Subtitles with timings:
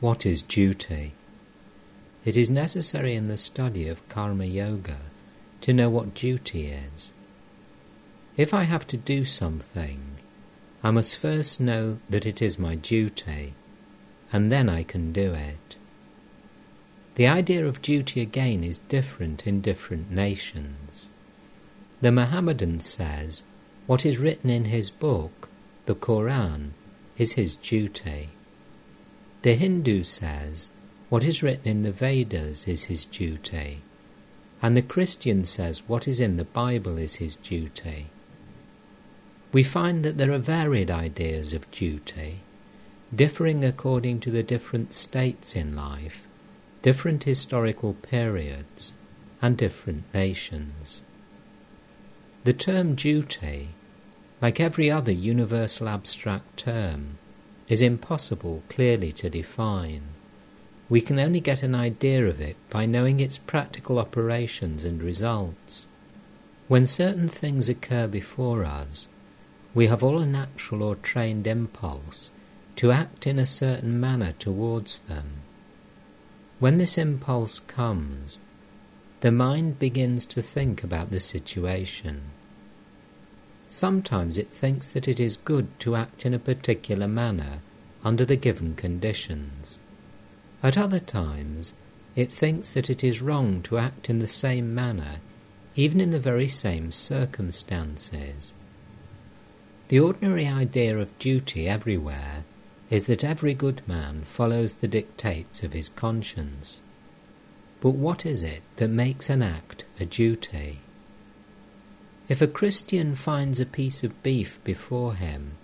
[0.00, 1.12] What is duty?
[2.24, 4.96] It is necessary in the study of karma yoga
[5.60, 7.12] to know what duty is.
[8.34, 10.00] If I have to do something,
[10.82, 13.52] I must first know that it is my duty,
[14.32, 15.76] and then I can do it.
[17.16, 21.10] The idea of duty again is different in different nations.
[22.00, 23.44] The Mohammedan says
[23.86, 25.50] what is written in his book,
[25.84, 26.72] the Koran,
[27.18, 28.30] is his duty.
[29.42, 30.70] The Hindu says
[31.08, 33.80] what is written in the Vedas is his duty.
[34.62, 38.06] And the Christian says what is in the Bible is his duty.
[39.52, 42.40] We find that there are varied ideas of duty,
[43.14, 46.28] differing according to the different states in life,
[46.82, 48.92] different historical periods,
[49.40, 51.02] and different nations.
[52.44, 53.70] The term duty,
[54.42, 57.18] like every other universal abstract term,
[57.70, 60.02] is impossible clearly to define.
[60.88, 65.86] We can only get an idea of it by knowing its practical operations and results.
[66.66, 69.06] When certain things occur before us,
[69.72, 72.32] we have all a natural or trained impulse
[72.74, 75.42] to act in a certain manner towards them.
[76.58, 78.40] When this impulse comes,
[79.20, 82.22] the mind begins to think about the situation.
[83.72, 87.60] Sometimes it thinks that it is good to act in a particular manner
[88.04, 89.78] under the given conditions.
[90.60, 91.72] At other times,
[92.16, 95.20] it thinks that it is wrong to act in the same manner,
[95.76, 98.52] even in the very same circumstances.
[99.86, 102.44] The ordinary idea of duty everywhere
[102.90, 106.80] is that every good man follows the dictates of his conscience.
[107.80, 110.80] But what is it that makes an act a duty?
[112.30, 115.54] If a Christian finds a piece of beef before him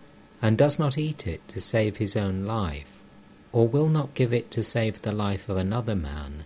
[0.43, 3.05] and does not eat it to save his own life,
[3.53, 6.43] or will not give it to save the life of another man,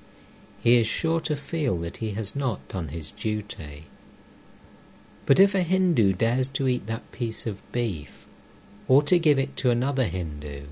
[0.61, 3.87] he is sure to feel that he has not done his duty.
[5.25, 8.27] But if a Hindu dares to eat that piece of beef,
[8.89, 10.67] or to give it to another Hindu,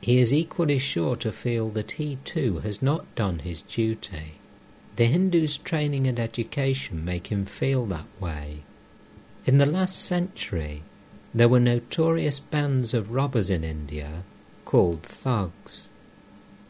[0.00, 4.38] he is equally sure to feel that he too has not done his duty.
[4.96, 8.64] The Hindu's training and education make him feel that way.
[9.50, 10.84] In the last century,
[11.34, 14.22] there were notorious bands of robbers in India
[14.64, 15.90] called thugs.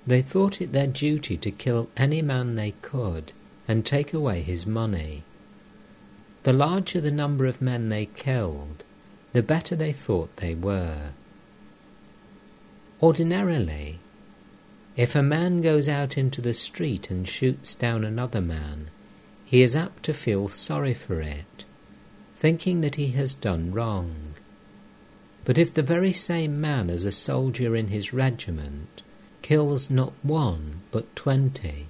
[0.06, 3.32] They thought it their duty to kill any man they could
[3.68, 5.24] and take away his money.
[6.44, 8.82] The larger the number of men they killed,
[9.34, 11.10] the better they thought they were.
[13.02, 13.98] Ordinarily,
[14.96, 18.88] if a man goes out into the street and shoots down another man,
[19.44, 21.66] he is apt to feel sorry for it,
[22.40, 24.34] thinking that he has done wrong.
[25.44, 29.02] But if the very same man as a soldier in his regiment
[29.42, 31.86] kills not one but twenty,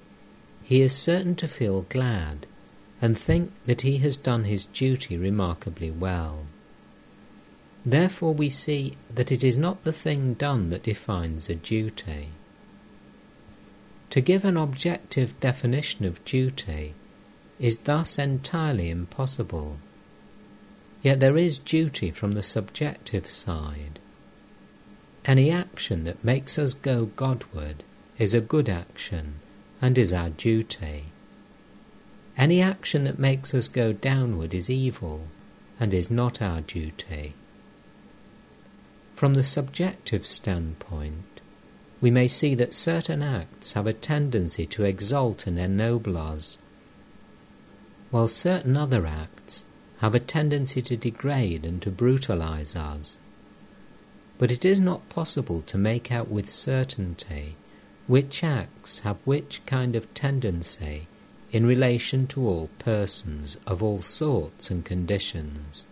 [0.64, 2.48] he is certain to feel glad
[3.00, 6.46] and think that he has done his duty remarkably well.
[7.86, 12.30] Therefore we see that it is not the thing done that defines a duty.
[14.10, 16.94] To give an objective definition of duty
[17.60, 19.78] is thus entirely impossible.
[21.02, 23.98] Yet there is duty from the subjective side.
[25.24, 27.84] Any action that makes us go Godward
[28.18, 29.36] is a good action
[29.80, 31.04] and is our duty.
[32.36, 35.28] Any action that makes us go downward is evil
[35.78, 37.34] and is not our duty.
[39.14, 41.40] From the subjective standpoint,
[42.00, 46.56] we may see that certain acts have a tendency to exalt and ennoble us,
[48.10, 49.64] while certain other acts
[50.00, 53.18] have a tendency to degrade and to brutalize us.
[54.38, 57.56] But it is not possible to make out with certainty
[58.06, 61.06] which acts have which kind of tendency
[61.52, 65.86] in relation to all persons of all sorts and conditions.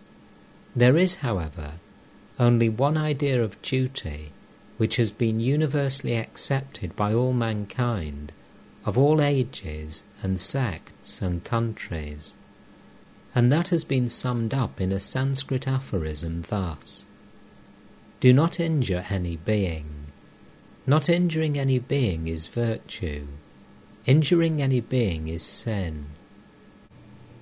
[0.75, 1.73] There is, however,
[2.39, 4.31] only one idea of duty
[4.77, 8.31] which has been universally accepted by all mankind
[8.85, 12.35] of all ages and sects and countries,
[13.39, 17.05] and that has been summed up in a Sanskrit aphorism thus
[18.19, 20.07] Do not injure any being.
[20.85, 23.27] Not injuring any being is virtue.
[24.05, 26.07] Injuring any being is sin.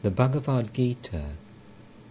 [0.04, 1.30] The Bhagavad Gita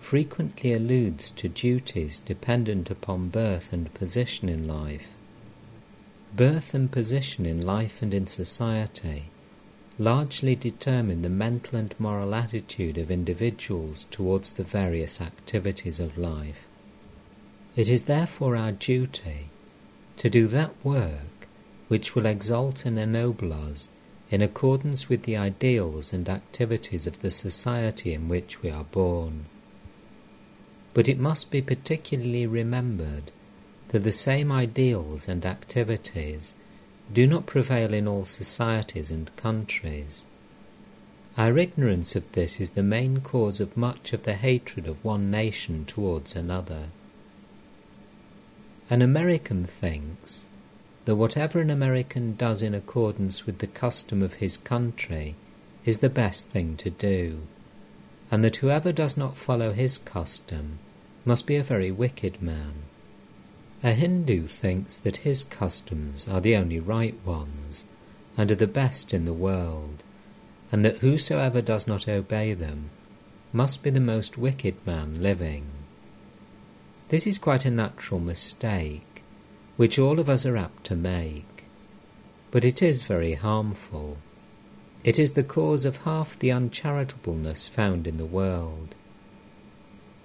[0.01, 5.07] frequently alludes to duties dependent upon birth and position in life.
[6.35, 9.31] Birth and position in life and in society
[9.99, 16.67] largely determine the mental and moral attitude of individuals towards the various activities of life.
[17.75, 19.49] It is therefore our duty
[20.19, 21.49] to do that work
[21.89, 23.89] which will exalt and ennoble us
[24.31, 29.47] in accordance with the ideals and activities of the society in which we are born.
[30.95, 33.31] But it must be particularly remembered
[33.89, 36.55] that the same ideals and activities
[37.13, 40.25] do not prevail in all societies and countries.
[41.39, 45.31] Our ignorance of this is the main cause of much of the hatred of one
[45.31, 46.85] nation towards another.
[48.89, 50.47] An American thinks
[51.05, 55.37] that whatever an American does in accordance with the custom of his country
[55.85, 57.43] is the best thing to do,
[58.31, 60.79] and that whoever does not follow his custom
[61.25, 62.75] must be a very wicked man.
[63.87, 67.87] A Hindu thinks that his customs are the only right ones
[68.37, 70.03] and are the best in the world,
[70.73, 72.91] and that whosoever does not obey them
[73.53, 75.67] must be the most wicked man living.
[77.11, 79.23] This is quite a natural mistake
[79.77, 81.67] which all of us are apt to make.
[82.51, 84.19] But it is very harmful.
[85.05, 88.97] It is the cause of half the uncharitableness found in the world.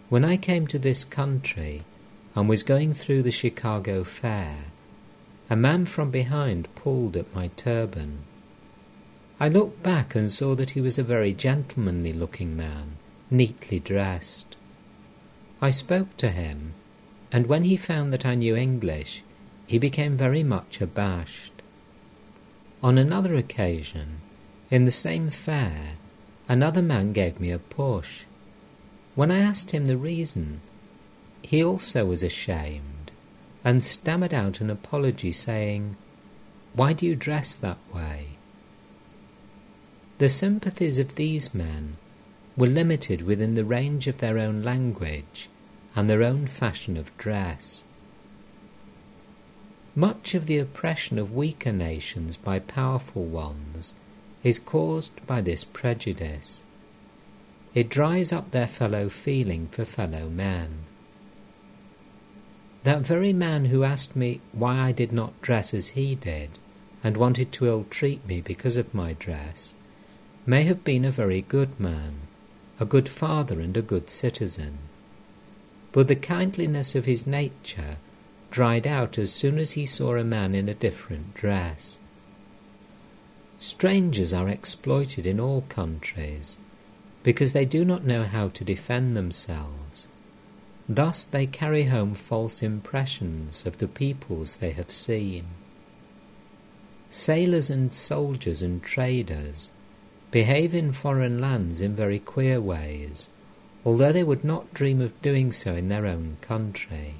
[0.09, 1.83] When I came to this country
[2.35, 4.57] and was going through the Chicago Fair,
[5.49, 8.19] a man from behind pulled at my turban.
[9.39, 12.97] I looked back and saw that he was a very gentlemanly looking man,
[13.29, 14.55] neatly dressed.
[15.61, 16.73] I spoke to him,
[17.31, 19.23] and when he found that I knew English,
[19.67, 21.53] he became very much abashed.
[22.83, 24.21] On another occasion,
[24.69, 25.97] in the same fair,
[26.47, 28.23] another man gave me a push.
[29.15, 30.61] When I asked him the reason,
[31.41, 33.11] he also was ashamed
[33.63, 35.95] and stammered out an apology, saying,
[36.73, 38.37] Why do you dress that way?
[40.17, 41.97] The sympathies of these men
[42.55, 45.49] were limited within the range of their own language
[45.95, 47.83] and their own fashion of dress.
[49.95, 53.93] Much of the oppression of weaker nations by powerful ones
[54.43, 56.63] is caused by this prejudice.
[57.73, 60.85] It dries up their fellow feeling for fellow men.
[62.83, 66.49] That very man who asked me why I did not dress as he did,
[67.03, 69.75] and wanted to ill treat me because of my dress,
[70.45, 72.21] may have been a very good man,
[72.79, 74.79] a good father and a good citizen.
[75.91, 77.97] But the kindliness of his nature
[78.49, 81.99] dried out as soon as he saw a man in a different dress.
[83.57, 86.57] Strangers are exploited in all countries
[87.21, 90.07] because they do not know how to defend themselves.
[90.93, 95.45] Thus they carry home false impressions of the peoples they have seen.
[97.09, 99.71] Sailors and soldiers and traders
[100.31, 103.29] behave in foreign lands in very queer ways,
[103.85, 107.15] although they would not dream of doing so in their own country.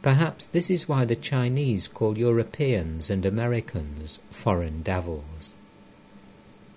[0.00, 5.54] Perhaps this is why the Chinese call Europeans and Americans foreign devils.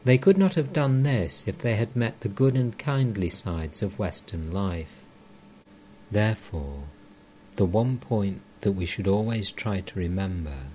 [0.03, 3.83] They could not have done this if they had met the good and kindly sides
[3.83, 4.94] of Western life.
[6.11, 6.83] Therefore,
[7.55, 10.71] the one point that we should always try to remember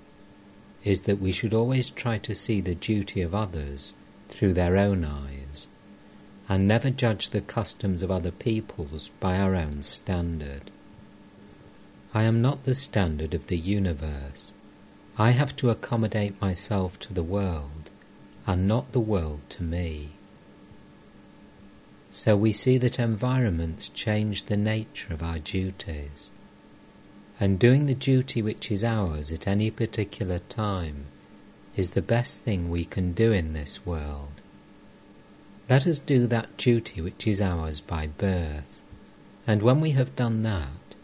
[0.84, 3.94] is that we should always try to see the duty of others
[4.28, 5.68] through their own eyes,
[6.48, 10.70] and never judge the customs of other peoples by our own standard.
[12.14, 14.52] I am not the standard of the universe.
[15.18, 17.90] I have to accommodate myself to the world,
[18.46, 20.10] and not the world to me.
[22.10, 26.32] So we see that environments change the nature of our duties.
[27.38, 31.06] And doing the duty which is ours at any particular time
[31.76, 34.40] is the best thing we can do in this world.
[35.68, 38.80] Let us do that duty which is ours by birth,
[39.46, 40.96] and when we have done that,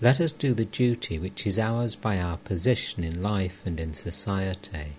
[0.00, 3.92] let us do the duty which is ours by our position in life and in
[3.92, 4.94] society.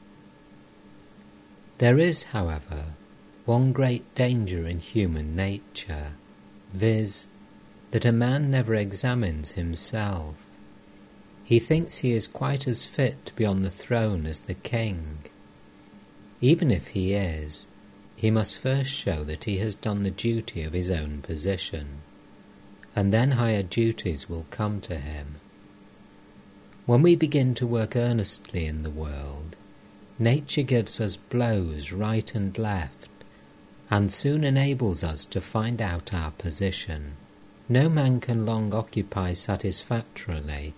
[1.79, 2.93] There is, however,
[3.47, 6.13] one great danger in human nature,
[6.71, 7.25] viz.,
[7.89, 10.35] that a man never examines himself.
[11.43, 15.17] He thinks he is quite as fit to be on the throne as the king.
[16.41, 17.67] Even if he is,
[18.15, 22.01] he must first show that he has done the duty of his own position
[22.97, 25.35] and then higher duties will come to him.
[26.87, 29.55] When we begin to work earnestly in the world,
[30.17, 33.16] nature gives us blows right and left,
[33.89, 37.13] and soon enables us to find out our position.
[37.69, 40.73] No man can long occupy satisfactorily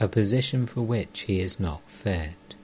[0.00, 2.54] a position for which he is not fit.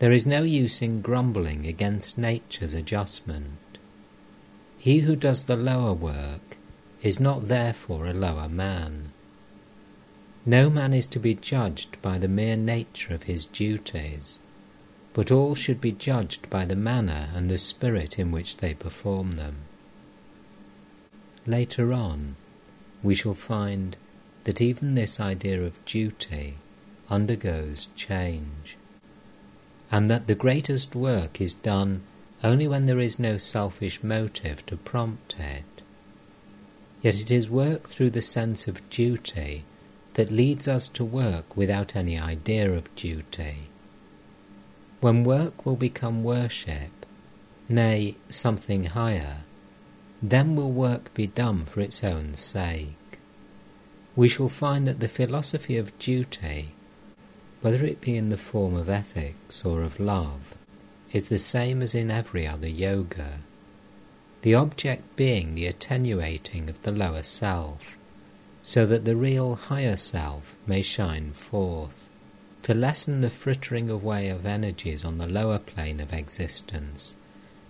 [0.00, 3.78] There is no use in grumbling against nature's adjustment.
[4.76, 6.56] He who does the lower work
[7.02, 9.12] is not therefore a lower man.
[10.44, 14.38] No man is to be judged by the mere nature of his duties,
[15.14, 19.32] but all should be judged by the manner and the spirit in which they perform
[19.32, 19.56] them.
[21.46, 22.36] Later on,
[23.02, 23.96] we shall find
[24.42, 26.54] that even this idea of duty
[27.08, 28.76] undergoes change,
[29.90, 32.02] and that the greatest work is done
[32.42, 35.82] only when there is no selfish motive to prompt it.
[37.02, 39.64] Yet it is work through the sense of duty
[40.14, 43.68] that leads us to work without any idea of duty.
[45.04, 47.04] When work will become worship,
[47.68, 49.40] nay, something higher,
[50.22, 53.18] then will work be done for its own sake.
[54.16, 56.70] We shall find that the philosophy of duty,
[57.60, 60.54] whether it be in the form of ethics or of love,
[61.12, 63.40] is the same as in every other yoga,
[64.40, 67.98] the object being the attenuating of the lower self,
[68.62, 72.08] so that the real higher self may shine forth,
[72.64, 77.14] to lessen the frittering away of energies on the lower plane of existence,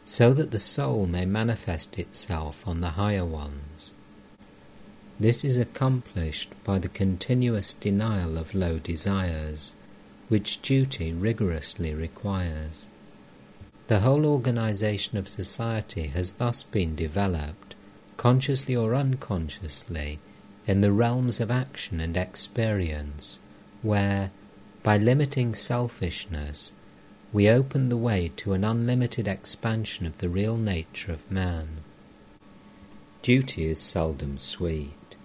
[0.04, 3.92] so that the soul may manifest itself on the higher ones.
[5.18, 9.74] This is accomplished by the continuous denial of low desires,
[10.28, 12.86] which duty rigorously requires.
[13.88, 17.74] The whole organization of society has thus been developed,
[18.16, 20.20] consciously or unconsciously,
[20.68, 23.40] in the realms of action and experience,
[23.82, 24.30] where,
[24.84, 26.70] by limiting selfishness,
[27.32, 31.82] we open the way to an unlimited expansion of the real nature of man.
[33.22, 35.16] Duty is seldom sweet.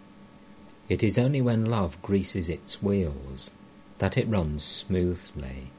[0.88, 3.52] It is only when love greases its wheels
[4.00, 5.70] that it runs smoothly.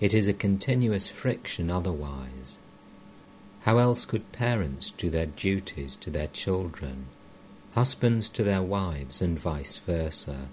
[0.00, 2.58] It is a continuous friction otherwise.
[3.60, 7.06] How else could parents do their duties to their children
[7.74, 10.48] husbands to their wives, and vice versa.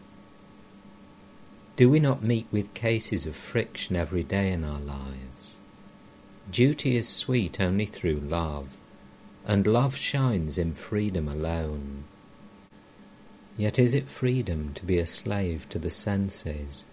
[1.77, 5.57] Do we not meet with cases of friction every day in our lives?
[6.51, 8.69] Duty is sweet only through love,
[9.45, 12.03] and love shines in freedom alone.
[13.57, 16.85] Yet is it freedom to be a slave to the senses,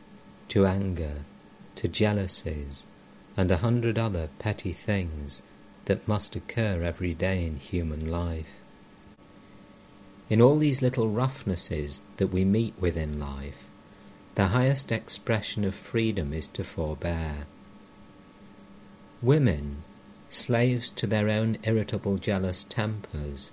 [0.48, 1.24] to anger,
[1.76, 2.86] to jealousies,
[3.36, 5.42] and a hundred other petty things
[5.86, 8.60] that must occur every day in human life?
[10.30, 13.67] In all these little roughnesses that we meet with in life,
[14.38, 17.48] the highest expression of freedom is to forbear.
[19.20, 19.82] Women,
[20.28, 23.50] slaves to their own irritable, jealous tempers,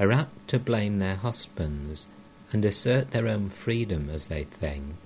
[0.00, 2.08] are apt to blame their husbands
[2.52, 4.96] and assert their own freedom as they think,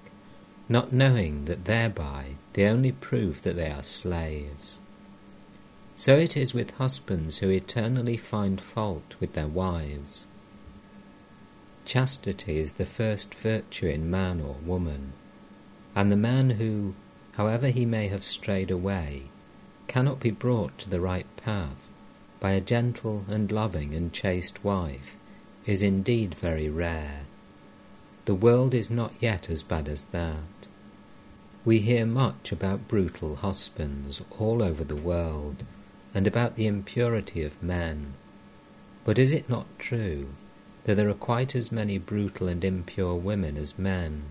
[0.71, 4.81] not knowing that thereby they only prove that they are slaves.
[5.97, 10.27] So it is with husbands who eternally find fault with their wives.
[11.91, 15.13] Chastity is the first virtue in man or woman,
[15.93, 16.95] and the man who,
[17.33, 19.23] however he may have strayed away,
[19.89, 21.89] cannot be brought to the right path
[22.39, 25.17] by a gentle and loving and chaste wife
[25.67, 27.23] is indeed very rare.
[28.25, 30.69] The world is not yet as bad as that.
[31.65, 35.65] We hear much about brutal husbands all over the world,
[36.15, 38.15] and about the impurity of men.
[39.05, 40.29] But is it not true
[40.91, 44.25] that there are quite as many brutal and impure women as men.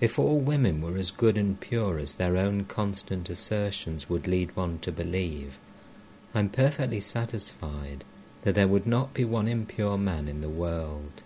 [0.00, 4.56] If all women were as good and pure as their own constant assertions would lead
[4.56, 5.56] one to believe,
[6.34, 8.04] I am perfectly satisfied
[8.42, 11.22] that there would not be one impure man in the world.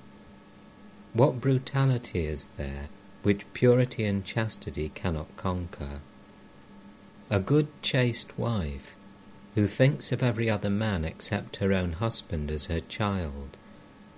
[1.14, 2.90] What brutality is there
[3.22, 6.00] which purity and chastity cannot conquer?
[7.30, 8.94] A good chaste wife,
[9.54, 13.56] who thinks of every other man except her own husband as her child,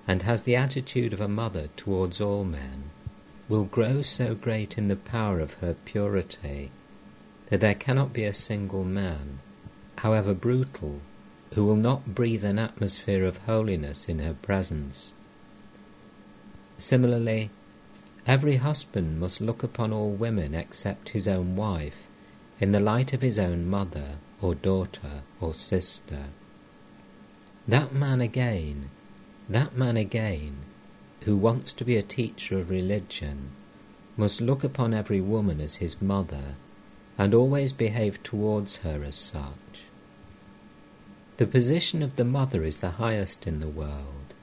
[0.06, 2.90] and has the attitude of a mother towards all men,
[3.48, 6.70] will grow so great in the power of her purity
[7.50, 9.38] that there cannot be a single man,
[9.98, 11.00] however brutal,
[11.54, 15.12] who will not breathe an atmosphere of holiness in her presence.
[16.78, 17.50] Similarly,
[18.26, 22.08] every husband must look upon all women except his own wife
[22.58, 26.24] in the light of his own mother or daughter or sister.
[27.68, 28.90] That man again
[29.48, 30.56] that man again,
[31.24, 33.50] who wants to be a teacher of religion,
[34.16, 36.56] must look upon every woman as his mother,
[37.18, 39.86] and always behave towards her as such.
[41.36, 44.34] The position of the mother is the highest in the world,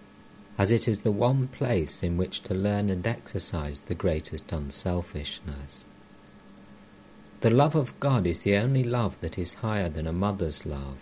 [0.57, 5.85] as it is the one place in which to learn and exercise the greatest unselfishness.
[7.41, 10.97] The love of God is the only love that is higher than a mother's love.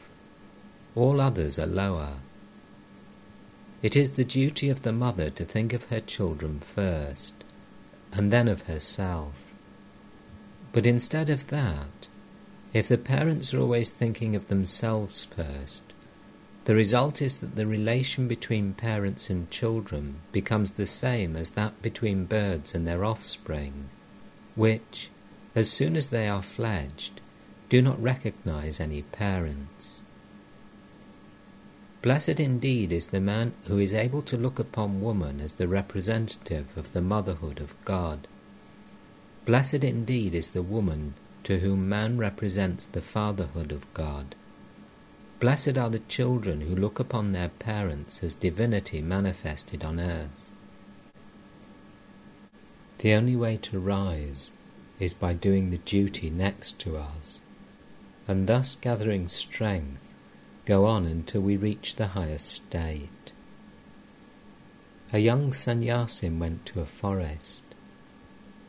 [0.95, 2.13] All others are lower.
[3.81, 7.33] It is the duty of the mother to think of her children first,
[8.11, 9.35] and then of herself.
[10.71, 12.07] But instead of that,
[12.73, 15.83] if the parents are always thinking of themselves first,
[16.65, 21.81] the result is that the relation between parents and children becomes the same as that
[21.81, 23.89] between birds and their offspring,
[24.55, 25.09] which,
[25.55, 27.21] as soon as they are fledged,
[27.69, 30.01] do not recognize any parents.
[32.07, 36.67] Blessed indeed is the man who is able to look upon woman as the representative
[36.77, 38.29] of the motherhood of God.
[39.43, 44.35] Blessed indeed is the woman to whom man represents the fatherhood of God.
[45.41, 50.49] Blessed are the children who look upon their parents as divinity manifested on earth.
[52.99, 54.53] The only way to rise
[54.97, 57.41] is by doing the duty next to us,
[58.29, 60.06] and thus gathering strength,
[60.67, 63.31] go on until we reach the highest state.
[65.13, 67.63] A young sannyasin went to a forest.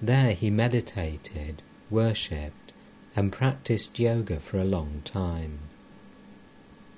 [0.01, 2.73] There he meditated, worshipped,
[3.17, 5.59] and practiced yoga for a long time.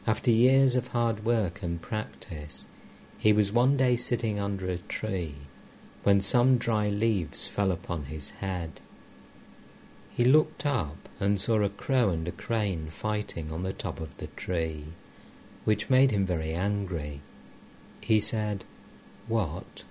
[0.07, 2.67] After years of hard work and practice,
[3.17, 5.35] he was one day sitting under a tree
[6.03, 8.83] when some dry leaves fell upon his head.
[10.17, 14.17] He looked up and saw a crow and a crane fighting on the top of
[14.17, 14.87] the tree,
[15.65, 17.21] which made him very angry.
[18.01, 18.65] He said,
[19.29, 19.85] What?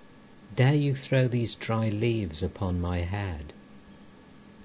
[0.54, 3.52] Dare you throw these dry leaves upon my head?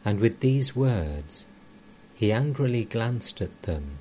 [0.03, 1.47] And with these words,
[2.13, 4.00] he angrily glanced at them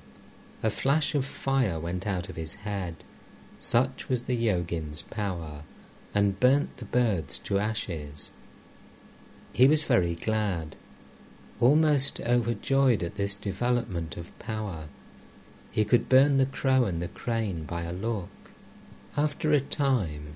[0.65, 3.03] a flash of fire went out of his head,
[3.59, 5.61] such was the yogin's power,
[6.13, 8.31] and burnt the birds to ashes.
[9.53, 10.75] He was very glad,
[11.59, 14.85] almost overjoyed at this development of power.
[15.71, 18.29] He could burn the crow and the crane by a look.
[19.17, 20.35] After a time,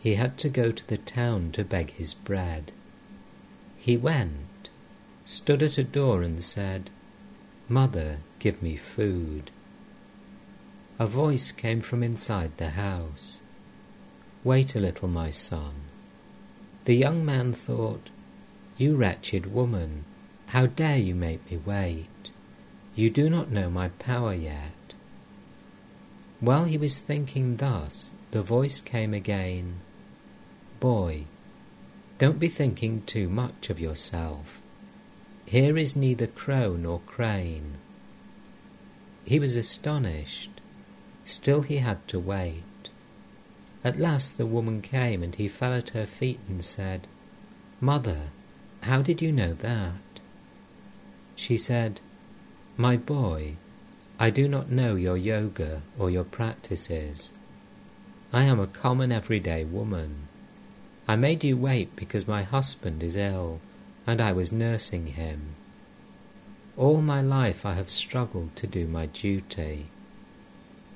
[0.00, 2.72] he had to go to the town to beg his bread.
[3.76, 4.68] He went,
[5.24, 6.90] stood at a door, and said,
[7.68, 9.50] Mother, give me food.
[10.98, 13.40] A voice came from inside the house.
[14.42, 15.74] Wait a little, my son.
[16.84, 18.10] The young man thought,
[18.76, 20.04] You wretched woman,
[20.54, 22.30] how dare you make me wait?
[22.94, 24.94] You do not know my power yet.
[26.38, 29.80] While he was thinking thus, the voice came again,
[30.78, 31.24] Boy,
[32.18, 34.62] don't be thinking too much of yourself.
[35.44, 37.78] Here is neither crow nor crane.
[39.24, 40.60] He was astonished.
[41.24, 42.90] Still he had to wait.
[43.82, 47.08] At last the woman came, and he fell at her feet and said,
[47.80, 48.30] Mother,
[48.82, 50.13] how did you know that?
[51.36, 52.00] She said,
[52.76, 53.56] My boy,
[54.18, 57.32] I do not know your yoga or your practices.
[58.32, 60.28] I am a common everyday woman.
[61.06, 63.60] I made you wait because my husband is ill,
[64.06, 65.54] and I was nursing him.
[66.76, 69.86] All my life I have struggled to do my duty.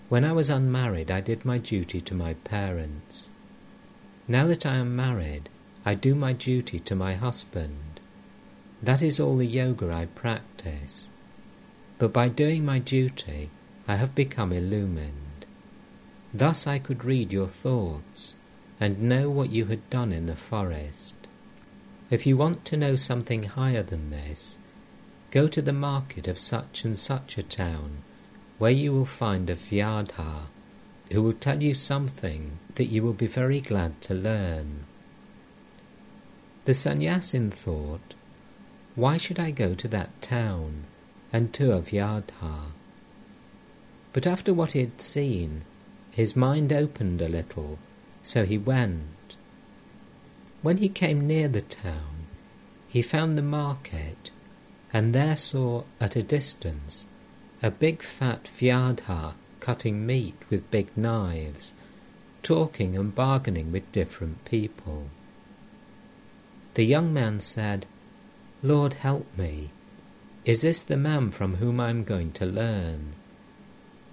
[0.09, 3.31] When I was unmarried, I did my duty to my parents.
[4.27, 5.49] Now that I am married,
[5.85, 7.98] I do my duty to my husband.
[8.83, 11.09] That is all the yoga I practice.
[11.99, 13.51] But by doing my duty,
[13.89, 15.47] I have become illumined.
[16.33, 18.37] Thus I could read your thoughts
[18.79, 21.15] and know what you had done in the forest.
[22.11, 24.59] If you want to know something higher than this,
[25.31, 28.03] go to the market of such and such a town
[28.59, 30.47] where you will find a Vyadha
[31.13, 34.85] who will tell you something that you will be very glad to learn.
[36.65, 38.15] The sannyasin thought,
[38.99, 40.83] Why should I go to that town
[41.33, 42.73] and to a Vyadha?
[44.13, 45.63] But after what he had seen,
[46.11, 47.79] his mind opened a little,
[48.25, 49.37] so he went.
[50.63, 52.27] When he came near the town,
[52.89, 54.33] he found the market,
[54.93, 57.07] and there saw at a distance
[57.63, 61.73] a big fat Vyadha cutting meat with big knives,
[62.43, 65.05] talking and bargaining with different people.
[66.75, 67.87] The young man said,
[68.63, 69.71] Lord, help me.
[70.45, 73.15] Is this the man from whom I am going to learn?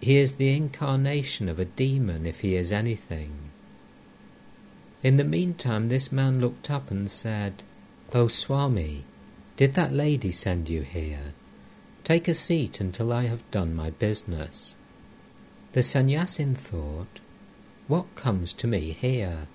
[0.01, 3.49] He is the incarnation of a demon if he is anything.
[5.01, 7.63] In the meantime, this man looked up and said,
[8.13, 9.03] O oh, Swami,
[9.57, 11.33] did that lady send you here?
[12.03, 14.75] Take a seat until I have done my business.
[15.71, 17.19] The sannyasin thought,
[17.87, 19.47] What comes to me here?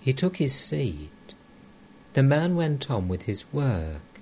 [0.00, 1.10] He took his seat.
[2.14, 4.20] The man went on with his work,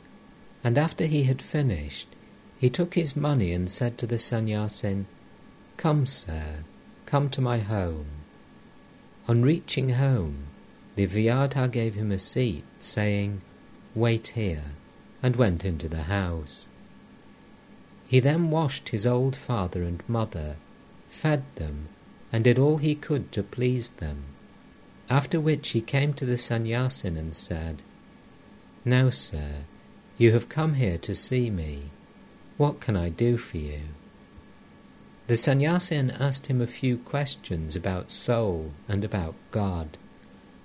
[0.65, 2.09] and after he had finished,
[2.59, 5.07] he took his money and said to the sannyasin,
[5.77, 6.65] Come, sir,
[7.05, 8.07] come to my home.
[9.29, 10.45] On reaching home,
[10.97, 13.43] the Vyadha gave him a seat, saying,
[13.95, 14.73] Wait here,
[15.23, 16.69] and went into the house.
[18.07, 20.57] He then washed his old father and mother,
[21.11, 21.89] fed them,
[22.33, 24.25] and did all he could to please them.
[25.11, 27.83] After which he came to the Sannyasin and said,
[28.85, 29.65] Now, sir,
[30.17, 31.91] you have come here to see me.
[32.57, 33.81] What can I do for you?
[35.27, 39.99] The Sannyasin asked him a few questions about soul and about God,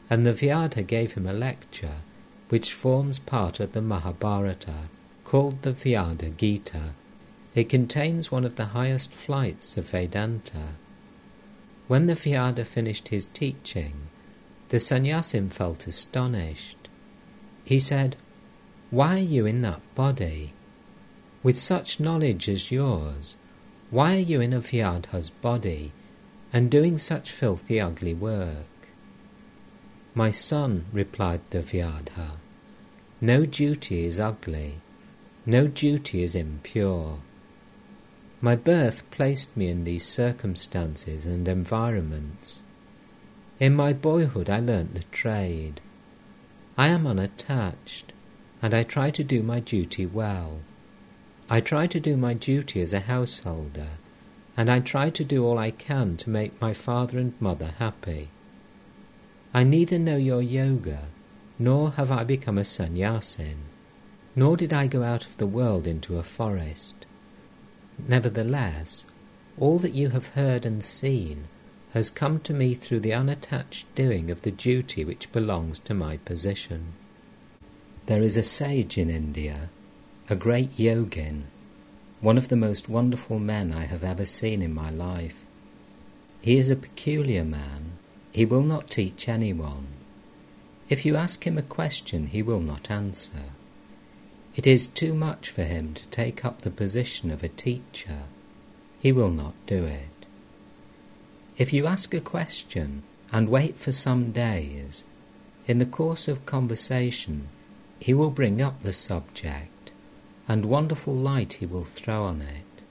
[0.10, 2.02] and the Vyadha gave him a lecture
[2.50, 4.90] which forms part of the Mahabharata,
[5.24, 6.94] called the Vyadha Gita.
[7.54, 10.76] It contains one of the highest flights of Vedanta.
[11.88, 13.94] When the Vyadha finished his teaching,
[14.70, 16.90] the Sannyasin felt astonished.
[17.64, 18.16] He said,
[18.92, 20.54] Why are you in that body?
[21.44, 23.38] With such knowledge as yours,
[23.90, 25.94] why are you in a Vyadha's body
[26.52, 28.68] and doing such filthy, ugly work?
[30.14, 32.32] My son, replied the Vyadha,
[33.22, 34.76] no duty is ugly,
[35.46, 37.20] no duty is impure.
[38.42, 42.64] My birth placed me in these circumstances and environments.
[43.60, 45.82] In my boyhood I learnt the trade.
[46.78, 48.14] I am unattached,
[48.62, 50.60] and I try to do my duty well.
[51.50, 53.98] I try to do my duty as a householder,
[54.56, 58.30] and I try to do all I can to make my father and mother happy.
[59.56, 61.06] I neither know your yoga,
[61.58, 63.58] nor have I become a sannyasin,
[64.36, 67.08] nor did I go out of the world into a forest.
[68.08, 69.06] Nevertheless,
[69.60, 71.48] all that you have heard and seen
[71.98, 76.16] has come to me through the unattached doing of the duty which belongs to my
[76.18, 76.94] position.
[78.06, 79.70] There is a sage in India
[80.30, 81.44] a great yogin,
[82.22, 85.44] one of the most wonderful men I have ever seen in my life.
[86.42, 87.94] He is a peculiar man.
[88.32, 89.88] He will not teach anyone.
[90.90, 93.54] If you ask him a question, he will not answer.
[94.56, 98.24] It is too much for him to take up the position of a teacher.
[99.00, 100.17] He will not do it.
[101.58, 105.04] If you ask a question and wait for some days,
[105.68, 107.50] in the course of conversation,
[108.00, 109.92] he will bring up the subject
[110.48, 112.84] and wonderful light he will throw on it.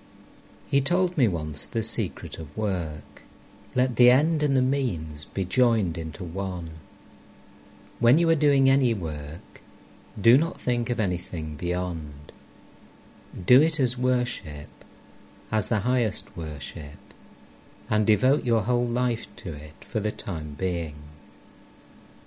[0.68, 3.22] He told me once the secret of work.
[3.76, 6.70] Let the end and the means be joined into one.
[8.00, 9.62] When you are doing any work,
[10.20, 12.32] do not think of anything beyond.
[13.44, 14.68] Do it as worship,
[15.52, 17.05] as the highest worship,
[17.88, 20.96] and devote your whole life to it for the time being.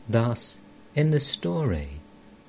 [0.07, 0.59] Thus,
[0.95, 2.01] in the story,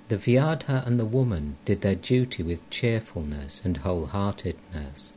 [0.09, 5.13] the Vyadha and the woman did their duty with cheerfulness and wholeheartedness,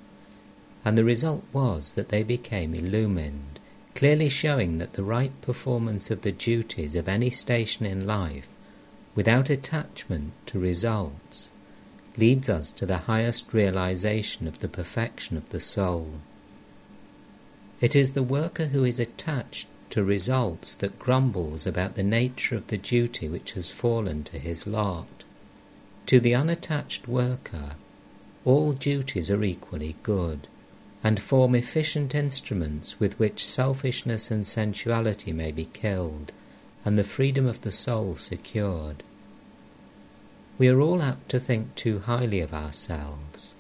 [0.86, 3.60] and the result was that they became illumined,
[3.96, 8.50] clearly showing that the right performance of the duties of any station in life,
[9.16, 11.52] without attachment to results,
[12.18, 16.20] leads us to the highest realization of the perfection of the soul.
[17.84, 22.68] It is the worker who is attached to results that grumbles about the nature of
[22.68, 25.26] the duty which has fallen to his lot.
[26.06, 27.76] To the unattached worker,
[28.46, 30.48] all duties are equally good,
[31.04, 36.32] and form efficient instruments with which selfishness and sensuality may be killed,
[36.86, 39.04] and the freedom of the soul secured.
[40.58, 43.56] We are all apt to think too highly of ourselves.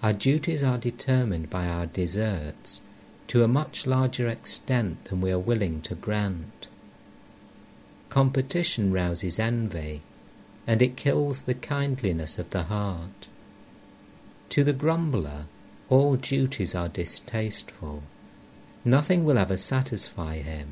[0.00, 2.82] Our duties are determined by our deserts
[3.32, 6.68] to a much larger extent than we are willing to grant.
[8.10, 10.02] Competition rouses envy,
[10.66, 13.28] and it kills the kindliness of the heart.
[14.50, 15.46] To the grumbler,
[15.88, 18.02] all duties are distasteful.
[18.84, 20.68] Nothing will ever satisfy him,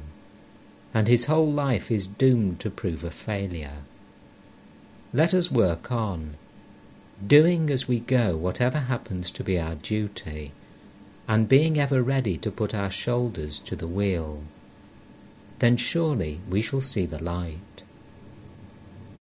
[0.93, 3.79] and his whole life is doomed to prove a failure.
[5.15, 6.35] Let us work on,
[7.27, 10.53] doing as we go whatever happens to be our duty
[11.31, 14.43] and being ever ready to put our shoulders to the wheel,
[15.61, 17.85] then surely we shall see the light.